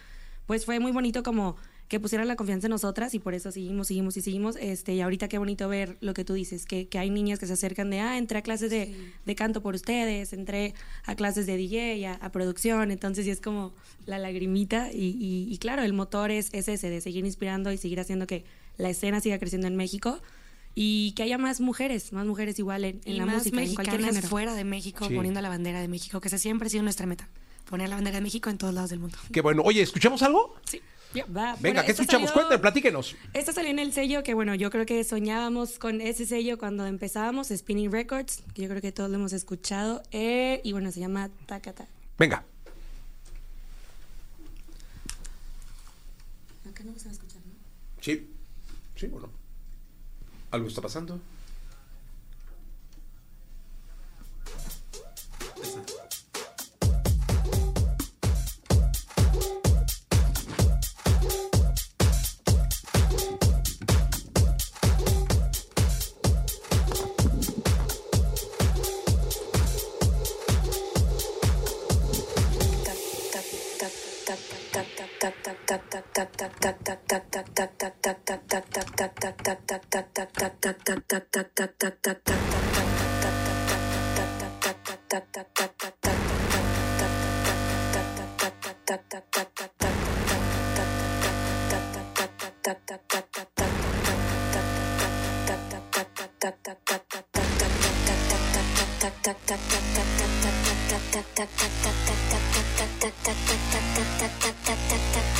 pues 0.47 0.67
fue 0.67 0.79
muy 0.79 0.93
bonito 0.93 1.23
como 1.23 1.57
que 1.91 1.99
pusieran 2.01 2.29
la 2.29 2.37
confianza 2.37 2.69
en 2.69 2.71
nosotras 2.71 3.13
y 3.15 3.19
por 3.19 3.35
eso 3.35 3.51
seguimos, 3.51 3.89
seguimos 3.89 4.17
y 4.17 4.23
seguimos. 4.23 4.55
Este, 4.61 4.95
y 4.95 5.01
ahorita 5.03 5.27
qué 5.29 5.39
bonito 5.39 5.69
ver 5.69 5.99
lo 6.01 6.15
que 6.15 6.25
tú 6.25 6.35
dices, 6.35 6.65
que, 6.65 6.87
que 6.89 6.99
hay 6.99 7.11
niñas 7.11 7.39
que 7.41 7.47
se 7.49 7.53
acercan 7.53 7.91
de, 7.91 7.99
ah, 8.01 8.17
entré 8.17 8.39
a 8.39 8.43
clases 8.43 8.71
de, 8.71 8.95
de 9.27 9.35
canto 9.35 9.61
por 9.61 9.75
ustedes, 9.75 10.33
entré 10.33 10.73
a 11.05 11.17
clases 11.17 11.47
de 11.47 11.57
DJ, 11.57 12.07
a, 12.07 12.15
a 12.15 12.31
producción, 12.33 12.93
entonces 12.93 13.25
sí 13.25 13.31
es 13.33 13.41
como 13.41 13.75
la 14.07 14.19
lagrimita 14.19 14.91
y, 14.93 15.17
y- 15.21 15.53
y 15.53 15.59
claro, 15.59 15.83
el 15.83 15.93
motor 15.93 16.31
es, 16.31 16.49
es 16.53 16.69
ese, 16.69 16.89
de 16.91 17.01
seguir 17.01 17.27
inspirando 17.27 17.73
y 17.73 17.77
seguir 17.77 17.99
haciendo 17.99 18.27
que 18.29 18.45
la 18.79 18.89
escena 18.89 19.21
siga 19.21 19.39
creciendo 19.41 19.67
en 19.67 19.75
México 19.77 20.23
y 20.77 21.11
que 21.17 21.25
haya 21.25 21.39
más 21.39 21.61
mujeres, 21.61 22.13
más 22.13 22.25
mujeres 22.25 22.57
igual 22.61 22.85
en, 22.85 23.01
en 23.05 23.15
y 23.15 23.19
la 23.19 23.27
más 23.27 23.39
música, 23.39 23.61
en 23.63 23.75
cualquier 23.75 24.05
género. 24.05 24.29
fuera 24.29 24.55
de 24.55 24.63
México 24.63 25.09
Sí. 25.09 25.15
poniendo 25.17 25.41
la 25.41 25.49
bandera 25.49 25.81
de 25.81 25.89
México, 25.89 26.21
que 26.21 26.29
esa 26.29 26.39
siempre 26.39 26.69
ha 26.69 26.71
sido 26.71 26.85
nuestra 26.85 27.07
meta, 27.07 27.29
poner 27.69 27.89
la 27.89 27.97
bandera 27.97 28.19
de 28.19 28.23
México 28.23 28.49
en 28.49 28.59
todos 28.59 28.73
lados 28.73 28.91
del 28.91 29.01
mundo. 29.01 29.19
Qué 29.33 29.41
bueno. 29.41 29.63
Oye, 29.65 29.83
¿escuchamos 29.83 30.23
algo? 30.23 30.55
Sí. 30.71 30.81
Va, 31.17 31.23
Venga, 31.25 31.59
bueno, 31.61 31.83
¿qué 31.85 31.91
escuchamos? 31.91 32.31
Cuéntanos, 32.31 32.61
platíquenos. 32.61 33.17
Esto 33.33 33.53
salió 33.53 33.71
en 33.71 33.81
el 33.81 33.93
sello 33.93 34.23
que, 34.23 34.33
bueno, 34.33 34.55
yo 34.55 34.71
creo 34.71 34.87
que 34.87 35.03
soñábamos 35.03 35.79
con 35.81 36.01
ese 36.01 36.25
sello 36.25 36.57
cuando 36.57 36.87
empezábamos, 36.87 37.49
Spinning 37.49 37.91
Records, 37.91 38.45
que 38.55 38.63
yo 38.63 38.69
creo 38.69 38.81
que 38.81 38.93
todos 38.93 39.11
lo 39.11 39.17
hemos 39.17 39.33
escuchado, 39.33 40.03
eh, 40.13 40.61
y 40.63 40.73
bueno, 40.73 40.93
se 40.93 41.01
llama 41.01 41.29
Takata. 41.47 41.87
Venga. 42.17 42.45
Acá 46.71 46.85
no 46.85 46.97
se 46.97 47.07
va 47.07 47.11
a 47.11 47.15
escuchar, 47.15 47.41
¿no? 47.45 47.53
Sí. 48.01 48.31
Sí, 48.95 49.07
bueno. 49.09 49.31
¿Algo 50.53 50.69
está 50.69 50.81
pasando? 50.81 51.21
tak 77.07 77.25
tak 77.31 77.47
tak 77.55 77.71
tak 77.79 77.95
tak 78.01 78.19
tak 78.25 78.41
tak 78.49 78.65
tak 78.67 78.91
tak 78.91 79.15
tak 79.17 79.31
tak 79.31 79.51
tak 79.57 79.91
tak 79.91 80.01
tak 80.01 80.31
tak 105.15 105.40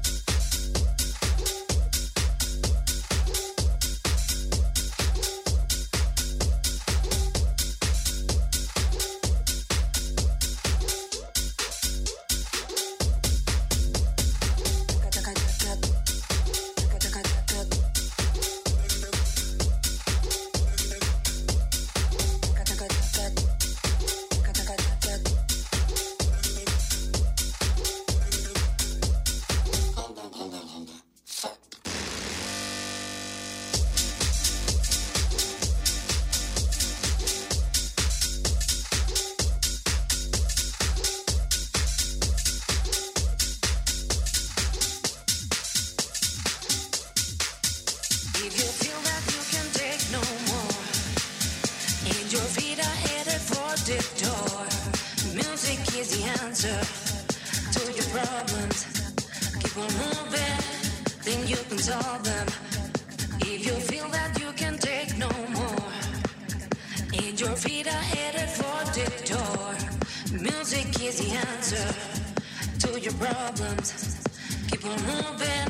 problems. 73.21 74.23
Keep 74.69 74.85
on 74.85 74.99
moving, 75.05 75.67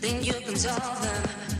then 0.00 0.24
you 0.24 0.34
can 0.34 0.56
solve 0.56 1.02
them 1.02 1.59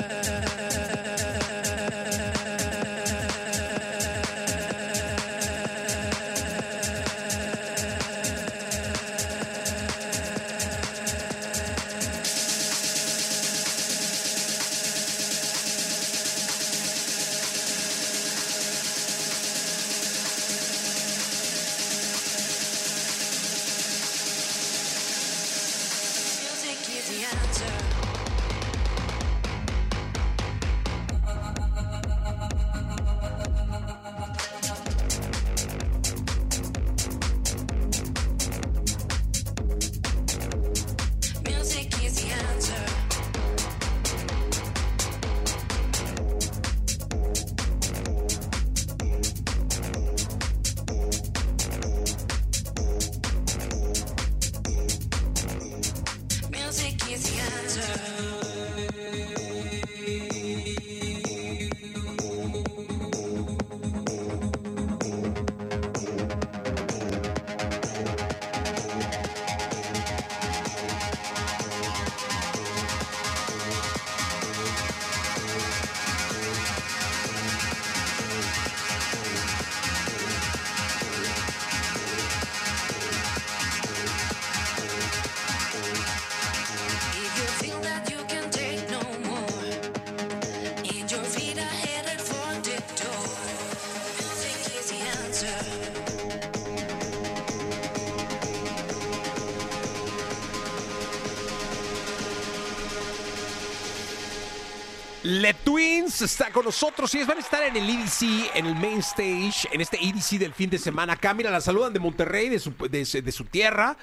Le 105.23 105.53
Twins 105.53 106.23
está 106.23 106.51
con 106.51 106.65
nosotros 106.65 107.13
y 107.13 107.17
ellos 107.17 107.27
van 107.27 107.37
a 107.37 107.41
estar 107.41 107.61
en 107.61 107.75
el 107.77 107.87
EDC, 107.87 108.55
en 108.55 108.65
el 108.65 108.73
main 108.73 108.97
stage, 108.99 109.67
en 109.71 109.79
este 109.79 109.97
EDC 110.03 110.39
del 110.39 110.51
fin 110.53 110.67
de 110.69 110.79
semana. 110.79 111.13
Acá, 111.13 111.35
mira, 111.35 111.51
la 111.51 111.61
saludan 111.61 111.93
de 111.93 111.99
Monterrey, 111.99 112.49
de 112.49 112.57
su, 112.57 112.73
de, 112.89 113.05
su- 113.05 113.21
de 113.21 113.31
su 113.31 113.45
tierra, 113.45 113.97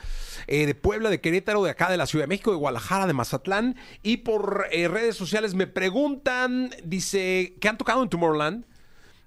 eh, 0.47 0.65
de 0.67 0.77
Puebla, 0.77 1.11
de 1.11 1.21
Querétaro, 1.21 1.65
de 1.65 1.71
acá, 1.71 1.91
de 1.91 1.97
la 1.97 2.07
Ciudad 2.07 2.23
de 2.25 2.29
México, 2.29 2.53
de 2.53 2.59
Guadalajara, 2.59 3.09
de 3.09 3.15
Mazatlán. 3.15 3.75
Y 4.05 4.19
por 4.19 4.67
eh, 4.71 4.87
redes 4.87 5.17
sociales 5.17 5.55
me 5.55 5.67
preguntan, 5.67 6.71
dice, 6.85 7.55
que 7.61 7.69
han 7.69 7.79
tocado 7.79 8.01
en 8.05 8.09
Tomorrowland? 8.11 8.65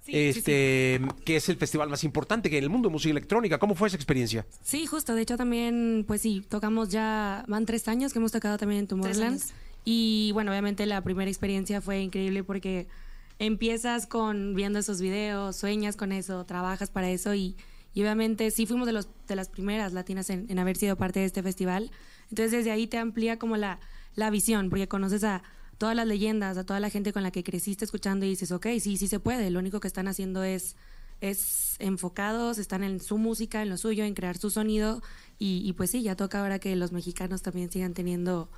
Sí, 0.00 0.12
sí, 0.12 0.18
este, 0.30 1.00
que 1.26 1.36
es 1.36 1.48
el 1.50 1.56
festival 1.58 1.90
más 1.90 2.04
importante 2.04 2.48
que 2.48 2.56
en 2.56 2.64
el 2.64 2.70
mundo 2.70 2.88
de 2.88 2.92
música 2.94 3.10
electrónica. 3.10 3.58
¿Cómo 3.58 3.74
fue 3.74 3.88
esa 3.88 3.96
experiencia? 3.96 4.46
Sí, 4.62 4.86
justo. 4.86 5.14
De 5.14 5.20
hecho, 5.22 5.36
también, 5.36 6.04
pues 6.08 6.22
sí, 6.22 6.42
tocamos 6.48 6.88
ya, 6.88 7.44
van 7.48 7.66
tres 7.66 7.86
años 7.86 8.12
que 8.14 8.18
hemos 8.18 8.32
tocado 8.32 8.56
también 8.56 8.80
en 8.80 8.86
Tomorrowland. 8.88 9.40
Y 9.84 10.30
bueno, 10.32 10.52
obviamente 10.52 10.86
la 10.86 11.02
primera 11.02 11.30
experiencia 11.30 11.80
fue 11.80 12.00
increíble 12.00 12.44
porque 12.44 12.86
empiezas 13.38 14.06
con 14.06 14.54
viendo 14.54 14.78
esos 14.78 15.00
videos, 15.00 15.56
sueñas 15.56 15.96
con 15.96 16.12
eso, 16.12 16.44
trabajas 16.44 16.90
para 16.90 17.10
eso 17.10 17.34
y, 17.34 17.56
obviamente 17.96 18.50
sí 18.50 18.64
fuimos 18.64 18.86
de, 18.86 18.92
los, 18.92 19.08
de 19.26 19.36
las 19.36 19.48
primeras 19.48 19.92
latinas 19.92 20.30
en, 20.30 20.46
en 20.48 20.58
haber 20.58 20.76
sido 20.76 20.96
parte 20.96 21.20
de 21.20 21.26
este 21.26 21.42
festival. 21.42 21.90
Entonces 22.30 22.52
desde 22.52 22.70
ahí 22.70 22.86
te 22.86 22.98
amplía 22.98 23.38
como 23.38 23.56
la, 23.56 23.80
la 24.14 24.30
visión 24.30 24.70
porque 24.70 24.88
conoces 24.88 25.24
a 25.24 25.42
todas 25.78 25.96
las 25.96 26.06
leyendas, 26.06 26.56
a 26.56 26.64
toda 26.64 26.78
la 26.80 26.90
gente 26.90 27.12
con 27.12 27.22
la 27.22 27.32
que 27.32 27.42
creciste 27.42 27.84
escuchando 27.84 28.24
y 28.24 28.30
dices, 28.30 28.52
ok, 28.52 28.66
sí, 28.80 28.96
sí 28.96 29.08
se 29.08 29.18
puede. 29.18 29.50
Lo 29.50 29.58
único 29.58 29.80
que 29.80 29.88
están 29.88 30.08
haciendo 30.08 30.44
es 30.44 30.76
es 31.20 31.76
enfocados, 31.78 32.58
están 32.58 32.82
en 32.82 32.98
su 32.98 33.16
música, 33.16 33.62
en 33.62 33.68
lo 33.68 33.76
suyo, 33.76 34.02
en 34.02 34.12
crear 34.14 34.36
su 34.38 34.50
sonido 34.50 35.02
y 35.38 35.72
pues 35.74 35.90
sí, 35.90 36.02
ya 36.02 36.16
toca 36.16 36.40
ahora 36.40 36.58
que 36.58 36.74
los 36.74 36.90
mexicanos 36.90 37.42
también 37.42 37.70
sigan 37.70 37.94
teniendo 37.94 38.48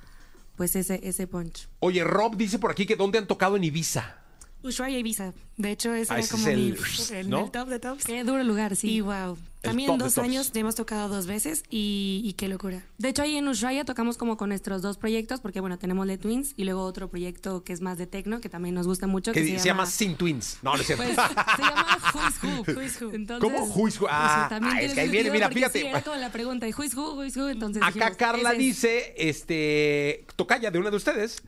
pues 0.55 0.75
ese, 0.75 0.99
ese 1.03 1.27
punch. 1.27 1.67
Oye, 1.79 2.03
Rob 2.03 2.35
dice 2.37 2.59
por 2.59 2.71
aquí 2.71 2.85
que 2.85 2.95
dónde 2.95 3.17
han 3.17 3.27
tocado 3.27 3.55
en 3.55 3.63
Ibiza. 3.63 4.24
Ushuaia 4.65 4.97
Ibiza. 4.99 5.33
De 5.57 5.71
hecho, 5.71 5.93
ese 5.93 6.11
Ah, 6.11 6.17
era 6.17 6.23
ese 6.25 6.31
como 6.31 6.47
es 6.47 6.53
el- 6.53 6.59
mi, 6.59 6.75
el, 7.19 7.29
¿no? 7.29 7.45
el 7.45 7.51
top 7.51 7.69
de 7.69 7.79
tops. 7.79 8.03
Qué 8.03 8.23
duro 8.23 8.43
lugar, 8.43 8.75
sí. 8.75 8.89
Y 8.91 9.01
wow. 9.01 9.37
También 9.61 9.89
de 9.97 10.03
dos 10.03 10.19
años 10.19 10.51
ya 10.53 10.61
hemos 10.61 10.75
tocado 10.75 11.09
dos 11.09 11.25
veces 11.25 11.63
y, 11.71 12.21
y 12.23 12.33
qué 12.33 12.47
locura. 12.47 12.83
De 12.99 13.09
hecho, 13.09 13.23
ahí 13.23 13.35
en 13.35 13.47
Ushuaia 13.47 13.83
tocamos 13.83 14.15
como 14.15 14.37
con 14.37 14.49
nuestros 14.49 14.83
dos 14.83 14.97
proyectos, 14.97 15.39
porque 15.39 15.59
bueno, 15.59 15.79
tenemos 15.79 16.05
The 16.05 16.19
Twins 16.19 16.53
y 16.55 16.65
luego 16.65 16.83
otro 16.83 17.09
proyecto 17.09 17.63
que 17.63 17.73
es 17.73 17.81
más 17.81 17.97
de 17.97 18.05
techno, 18.05 18.41
que 18.41 18.49
también 18.49 18.75
nos 18.75 18.85
gusta 18.85 19.07
mucho. 19.07 19.31
Que 19.31 19.43
Que, 19.43 19.57
se, 19.57 19.65
llama 19.65 19.87
Sin 19.87 20.17
Twins. 20.17 20.59
No, 20.61 20.75
no 20.75 20.81
es 20.81 20.85
cierto. 20.85 21.03
Pues, 21.03 21.15
se 21.15 21.61
llama 21.63 21.97
Who 22.13 22.27
is 22.29 22.43
Who. 22.43 22.73
Who 22.75 22.81
is 22.83 23.01
Who. 23.01 23.11
Entonces, 23.15 23.49
¿Cómo? 23.51 23.65
Who 23.73 23.87
is 23.87 23.95
Who? 23.95 24.01
pues, 24.01 24.11
Ah, 24.13 24.45
también 24.49 24.75
ah, 24.75 24.81
es 24.83 24.93
que 24.93 24.99
ahí 25.01 25.09
viene, 25.09 25.31
mira, 25.31 25.49
fíjate. 25.49 25.79
sí, 25.81 25.87
era 25.87 26.01
como 26.03 26.15
la 26.17 26.31
pregunta, 26.31 26.67
¿Who 26.67 26.83
is 26.83 26.93
Who? 26.95 27.13
Who 27.15 27.23
is 27.23 27.35
Who? 27.35 27.49
Entonces 27.49 27.81
Acá 27.81 27.91
dijimos, 27.93 28.17
Carla 28.17 28.51
es. 28.51 28.59
dice, 28.59 29.15
este, 29.17 30.27
tocaya 30.35 30.69
de 30.69 30.77
una 30.77 30.91
de 30.91 30.97
ustedes. 30.97 31.41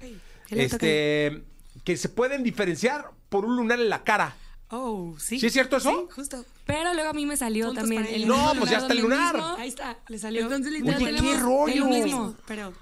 Este, 0.50 1.44
que 1.88 1.96
se 1.96 2.10
pueden 2.10 2.44
diferenciar 2.44 3.12
por 3.30 3.46
un 3.46 3.56
lunar 3.56 3.80
en 3.80 3.88
la 3.88 4.04
cara. 4.04 4.36
Oh, 4.72 5.16
sí. 5.18 5.40
¿Sí 5.40 5.46
es 5.46 5.54
cierto 5.54 5.78
eso? 5.78 5.90
Sí, 5.90 6.14
justo. 6.14 6.44
Pero 6.66 6.94
luego 6.94 7.12
a 7.12 7.14
mí 7.14 7.26
me 7.26 7.38
salió 7.38 7.72
también 7.72 8.06
el 8.06 8.28
No, 8.28 8.52
pues 8.60 8.70
ya 8.72 8.80
está 8.80 8.92
el 8.92 9.00
lunar. 9.04 9.34
mismo- 9.36 9.56
Ahí 9.58 9.70
está, 9.70 9.98
le 10.10 10.20
salió. 10.20 10.42
Entonces, 10.42 10.74
Oye, 10.74 10.82
literal, 10.82 11.00
qué 11.00 11.06
tenemos 11.22 11.42
rollo. 11.42 11.86
el 11.88 12.04
mismo. 12.04 12.36
Pero 12.46 12.74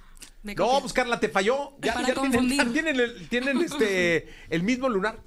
me 0.41 0.55
No, 0.55 0.79
pues 0.81 0.91
Carla, 0.91 1.19
te 1.19 1.29
falló. 1.29 1.73
Ya, 1.83 1.93
Para 1.93 2.07
ya 2.07 2.13
tienen, 2.15 2.31
confundir. 2.31 2.73
tienen, 2.73 2.99
el, 2.99 3.29
tienen 3.29 3.61
este, 3.61 4.27
el 4.49 4.63
mismo 4.63 4.89
lunar. 4.89 5.19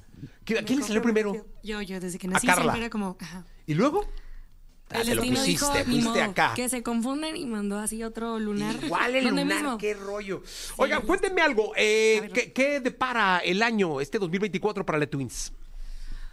¿Qui- 0.44 0.58
¿A 0.58 0.64
quién 0.64 0.80
le 0.80 0.84
salió 0.84 1.00
primero? 1.00 1.46
Yo, 1.62 1.80
yo, 1.80 2.00
desde 2.00 2.18
que 2.18 2.26
nací 2.26 2.48
Carla. 2.48 2.62
siempre 2.62 2.80
era 2.80 2.90
como... 2.90 3.16
Ajá. 3.20 3.44
¿Y 3.68 3.74
luego? 3.74 4.04
El 4.90 5.04
te 5.06 5.14
lo 5.14 5.20
destino 5.22 5.40
pusiste, 5.40 5.84
dijo, 5.84 6.10
modo, 6.10 6.22
acá. 6.22 6.52
que 6.56 6.68
se 6.68 6.82
confunden 6.82 7.36
y 7.36 7.44
mandó 7.46 7.78
así 7.78 8.02
otro 8.02 8.38
lunar. 8.38 8.74
Igual 8.82 9.14
el 9.16 9.24
¿Dónde 9.24 9.42
lunar, 9.42 9.62
mismo? 9.62 9.78
qué 9.78 9.94
rollo. 9.94 10.42
Oigan, 10.78 11.02
cuéntenme 11.02 11.42
algo. 11.42 11.72
eh, 11.76 12.30
¿qué, 12.32 12.52
qué 12.52 12.80
depara 12.80 13.38
el 13.38 13.62
año, 13.62 14.00
este 14.00 14.18
2024 14.18 14.86
para 14.86 14.98
The 14.98 15.06
Twins? 15.06 15.52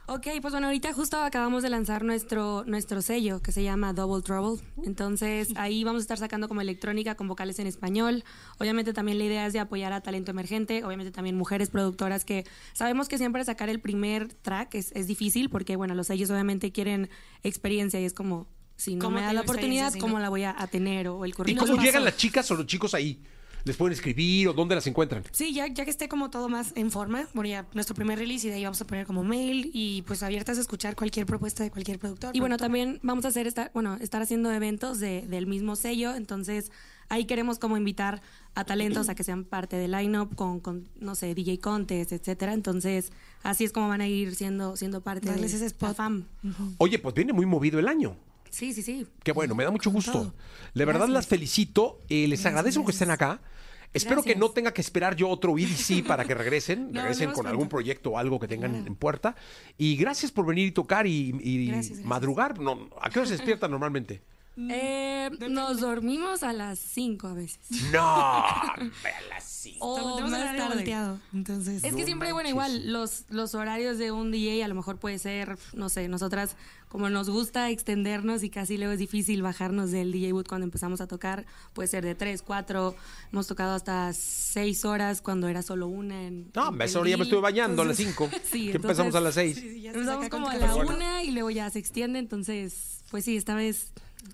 Ok, 0.08 0.28
pues 0.40 0.52
bueno, 0.54 0.68
ahorita 0.68 0.94
justo 0.94 1.18
acabamos 1.18 1.64
de 1.64 1.70
lanzar 1.70 2.04
nuestro, 2.04 2.64
nuestro 2.68 3.02
sello 3.02 3.42
que 3.42 3.52
se 3.52 3.64
llama 3.64 3.92
Double 3.92 4.22
Trouble. 4.22 4.64
Entonces 4.84 5.50
ahí 5.56 5.84
vamos 5.84 6.02
a 6.02 6.04
estar 6.04 6.20
sacando 6.20 6.48
como 6.48 6.62
electrónica 6.62 7.16
con 7.16 7.28
vocales 7.28 7.58
en 7.58 7.66
español. 7.66 8.24
Obviamente 8.60 8.94
también 8.94 9.18
la 9.18 9.24
idea 9.24 9.48
es 9.48 9.54
de 9.54 9.60
apoyar 9.60 9.94
a 9.94 10.02
talento 10.02 10.30
emergente, 10.30 10.84
obviamente 10.84 11.12
también 11.12 11.36
mujeres 11.36 11.72
productoras 11.72 12.24
que 12.24 12.46
sabemos 12.74 13.08
que 13.08 13.18
siempre 13.18 13.44
sacar 13.46 13.68
el 13.70 13.80
primer 13.80 14.32
track 14.32 14.76
es, 14.76 14.92
es 14.92 15.08
difícil 15.08 15.50
porque 15.50 15.76
bueno, 15.76 15.96
los 15.96 16.06
sellos 16.06 16.30
obviamente 16.30 16.72
quieren 16.72 17.10
experiencia 17.42 18.00
y 18.00 18.06
es 18.06 18.14
como, 18.14 18.48
si 18.76 18.96
no 18.96 19.06
¿Cómo 19.06 19.16
me 19.18 19.24
da 19.24 19.34
la 19.34 19.42
oportunidad, 19.42 19.92
¿cómo 20.00 20.16
no? 20.16 20.20
la 20.20 20.30
voy 20.30 20.44
a, 20.44 20.54
a 20.56 20.68
tener? 20.68 21.08
O 21.08 21.26
el 21.26 21.32
¿Y 21.32 21.34
currículum. 21.34 21.66
cómo 21.66 21.78
pasó. 21.78 21.86
llegan 21.88 22.06
las 22.06 22.16
chicas 22.16 22.50
o 22.52 22.56
los 22.56 22.68
chicos 22.68 22.94
ahí? 22.94 23.24
¿Les 23.66 23.76
pueden 23.76 23.94
escribir 23.94 24.48
o 24.48 24.54
dónde 24.54 24.76
las 24.76 24.86
encuentran? 24.88 25.24
Sí, 25.32 25.54
ya, 25.54 25.66
ya 25.68 25.84
que 25.86 25.90
esté 25.90 26.08
como 26.08 26.30
todo 26.30 26.50
más 26.50 26.72
en 26.76 26.92
forma, 26.92 27.28
bueno, 27.34 27.50
ya 27.50 27.66
nuestro 27.74 27.96
primer 27.96 28.18
release 28.20 28.46
y 28.48 28.50
de 28.52 28.58
ahí 28.58 28.64
vamos 28.64 28.80
a 28.80 28.86
poner 28.88 29.06
como 29.08 29.24
mail 29.24 29.72
y 29.74 30.04
pues 30.04 30.22
abiertas 30.24 30.58
a 30.60 30.62
escuchar 30.62 30.96
cualquier 30.96 31.26
propuesta 31.26 31.64
de 31.64 31.72
cualquier 31.72 31.98
productor. 32.00 32.36
Y 32.36 32.40
bueno, 32.40 32.58
también 32.58 33.00
vamos 33.02 33.26
a 33.26 33.30
hacer 33.30 33.48
esta, 33.48 33.72
bueno, 33.74 33.98
estar 34.02 34.22
haciendo 34.22 34.52
eventos 34.52 35.00
de- 35.00 35.24
del 35.28 35.48
mismo 35.48 35.76
sello, 35.76 36.14
entonces 36.16 36.72
ahí 37.10 37.26
queremos 37.26 37.58
como 37.58 37.76
invitar 37.76 38.22
a 38.54 38.64
talentos 38.66 39.10
a 39.10 39.16
que 39.16 39.24
sean 39.24 39.44
parte 39.44 39.76
del 39.78 39.92
lineup 39.92 40.36
con, 40.36 40.60
con 40.60 40.88
no 41.00 41.16
sé, 41.16 41.34
DJ 41.34 41.60
Contest, 41.60 42.12
etcétera. 42.12 42.54
Entonces, 42.54 43.12
así 43.44 43.64
es 43.64 43.72
como 43.72 43.88
van 43.88 44.02
a 44.02 44.08
ir 44.08 44.36
siendo 44.36 44.78
siendo 44.78 45.02
parte 45.02 45.28
Darles 45.28 45.52
de 45.52 45.58
ese 45.58 45.66
spot. 45.66 45.90
la 45.90 45.96
fam. 45.96 46.26
Oye, 46.78 47.00
pues 47.00 47.14
viene 47.16 47.34
muy 47.34 47.46
movido 47.48 47.80
el 47.80 47.88
año. 47.88 48.16
Sí, 48.52 48.74
sí, 48.74 48.84
sí. 48.84 49.06
Qué 49.24 49.34
bueno, 49.34 49.54
me 49.56 49.66
da 49.66 49.72
mucho 49.72 49.92
gusto. 49.92 50.34
De 50.74 50.86
verdad 50.86 51.02
Gracias. 51.02 51.14
las 51.14 51.28
felicito. 51.28 52.00
eh, 52.10 52.28
les 52.28 52.46
agradezco 52.46 52.86
que 52.86 52.92
estén 52.92 53.12
acá. 53.12 53.42
Espero 53.94 54.24
que 54.24 54.36
no 54.36 54.52
tenga 54.52 54.74
que 54.74 54.82
esperar 54.82 55.16
yo 55.16 55.30
otro 55.30 55.58
EDC 55.58 56.06
para 56.06 56.26
que 56.26 56.34
regresen, 56.34 56.92
No, 56.92 57.02
regresen 57.02 57.32
con 57.32 57.48
algún 57.48 57.70
proyecto 57.70 58.12
o 58.12 58.18
algo 58.18 58.40
que 58.40 58.48
tengan 58.48 58.76
en 58.76 58.96
puerta. 58.96 59.36
Y 59.78 59.96
gracias 59.96 60.32
por 60.32 60.46
venir 60.46 60.68
y 60.68 60.72
tocar 60.72 61.08
y, 61.08 61.36
y 61.42 61.68
Gracias, 61.68 62.00
madrugar. 62.04 62.60
No, 62.60 62.90
¿A 63.02 63.10
qué 63.10 63.20
hora 63.20 63.28
se 63.28 63.34
despiertan 63.34 63.72
normalmente? 63.72 64.22
Eh, 64.58 65.30
nos 65.50 65.82
dormimos 65.82 66.44
a 66.44 66.54
las 66.54 66.80
5 66.80 67.28
a 67.28 67.34
veces. 67.34 67.60
No, 67.92 68.02
a 68.02 68.76
las 69.30 69.44
cinco. 69.44 69.86
O 69.94 70.16
Tenemos 70.16 70.32
más 70.32 70.56
tarde. 70.58 70.76
volteado, 70.76 71.20
entonces... 71.34 71.84
Es 71.84 71.94
que 71.96 72.06
siempre, 72.06 72.32
bueno, 72.34 72.50
igual 72.50 72.92
los, 72.92 73.26
los 73.30 73.56
horarios 73.56 73.98
de 73.98 74.12
un 74.12 74.32
DJ 74.32 74.64
a 74.64 74.68
lo 74.68 74.76
mejor 74.76 74.98
puede 74.98 75.18
ser, 75.20 75.58
no 75.74 75.90
sé, 75.90 76.08
nosotras 76.08 76.56
como 76.88 77.10
nos 77.10 77.30
gusta 77.30 77.70
extendernos 77.72 78.44
y 78.44 78.50
casi 78.50 78.78
luego 78.78 78.94
es 78.94 79.00
difícil 79.00 79.42
bajarnos 79.42 79.92
del 79.92 80.12
DJ 80.14 80.32
boot 80.34 80.48
cuando 80.48 80.64
empezamos 80.66 81.02
a 81.02 81.08
tocar, 81.08 81.46
puede 81.74 81.88
ser 81.88 82.06
de 82.06 82.16
3, 82.16 82.42
4, 82.42 82.96
hemos 83.34 83.48
tocado 83.48 83.74
hasta 83.76 84.14
6 84.14 84.86
horas 84.86 85.22
cuando 85.22 85.48
era 85.50 85.62
solo 85.62 85.88
una. 85.88 86.26
En, 86.28 86.52
No, 86.56 86.70
en 86.74 86.82
a 86.82 86.86
esa 86.86 87.00
hora 87.00 87.10
ya 87.10 87.18
me 87.18 87.24
estuve 87.24 87.42
bañando 87.42 87.82
a 87.82 87.86
las 87.86 88.00
Entonces, 88.00 88.30
5. 88.30 88.42
Sí, 88.52 88.70
que 88.72 88.78
empezamos 88.78 89.14
a 89.16 89.20
las 89.20 89.36
entonces, 89.36 89.64
6. 89.64 89.82
ya 89.84 89.92
se 89.92 89.98
Empezamos 89.98 90.24
saca 90.26 90.30
como 90.38 90.50
a 90.50 90.56
la 90.56 90.68
tu 90.72 90.76
cabeza. 90.78 90.96
una 90.96 91.24
y 91.24 91.32
luego 91.32 91.50
ya 91.50 91.70
se 91.70 91.80
extiende, 91.80 92.20
entonces, 92.20 93.04
pues 93.12 93.26
sí, 93.26 93.36
esta 93.36 93.56
vez 93.56 93.92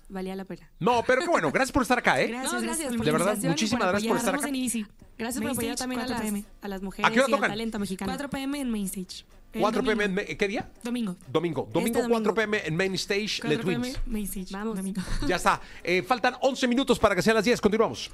valía 0.08 0.34
la 0.36 0.44
pena. 0.44 0.70
No, 0.80 1.02
pero 1.06 1.22
qué 1.22 1.28
bueno, 1.28 1.50
gracias 1.50 1.72
por 1.72 1.82
estar 1.82 1.98
acá, 1.98 2.20
¿eh? 2.20 2.26
Gracias, 2.28 2.52
No, 2.52 2.60
gracias 2.60 2.78
gracias 2.92 2.96
por 2.96 3.04
De 3.06 3.12
verdad, 3.12 3.36
muchísimas 3.42 3.88
gracias 3.88 4.08
por 4.08 4.16
estar 4.18 4.34
acá. 4.34 4.48
en 4.48 4.54
Easy. 4.56 4.86
Gracias 5.18 5.42
por 5.42 5.50
apoyar 5.52 5.76
también 5.76 6.00
a 6.00 6.04
4 6.04 6.14
las, 6.14 6.22
PM. 6.24 6.44
a 6.62 6.68
las 6.68 6.82
mujeres 6.82 7.10
¿A 7.10 7.12
qué 7.14 7.20
hora 7.20 7.30
y 7.30 7.34
al 7.34 7.40
talento 7.40 7.78
mexicano. 7.78 8.10
4 8.12 8.30
pm 8.30 8.60
en 8.60 8.70
Main 8.70 8.84
Stage. 8.86 9.24
El 9.52 9.60
4 9.60 9.82
pm, 9.82 10.04
domingo. 10.04 10.20
en 10.22 10.28
Me- 10.28 10.36
¿qué 10.38 10.48
día? 10.48 10.70
Domingo. 10.82 11.16
Domingo. 11.30 11.68
Domingo, 11.70 11.86
Este 11.98 12.02
domingo 12.02 12.08
4 12.08 12.32
domingo. 12.32 12.34
pm 12.34 12.66
en 12.66 12.76
Main 12.76 12.94
Stage, 12.94 13.40
4 13.42 13.60
pm 13.64 13.80
Twins. 13.92 14.00
Main 14.06 14.24
Stage. 14.24 14.46
Vamos. 14.50 14.76
Domingo. 14.76 15.02
Ya 15.28 15.36
está. 15.36 15.60
Eh, 15.84 16.02
faltan 16.02 16.34
11 16.40 16.66
minutos 16.68 16.98
para 16.98 17.14
que 17.14 17.20
sean 17.22 17.36
las 17.36 17.44
10. 17.44 17.60
Continuamos. 17.60 18.10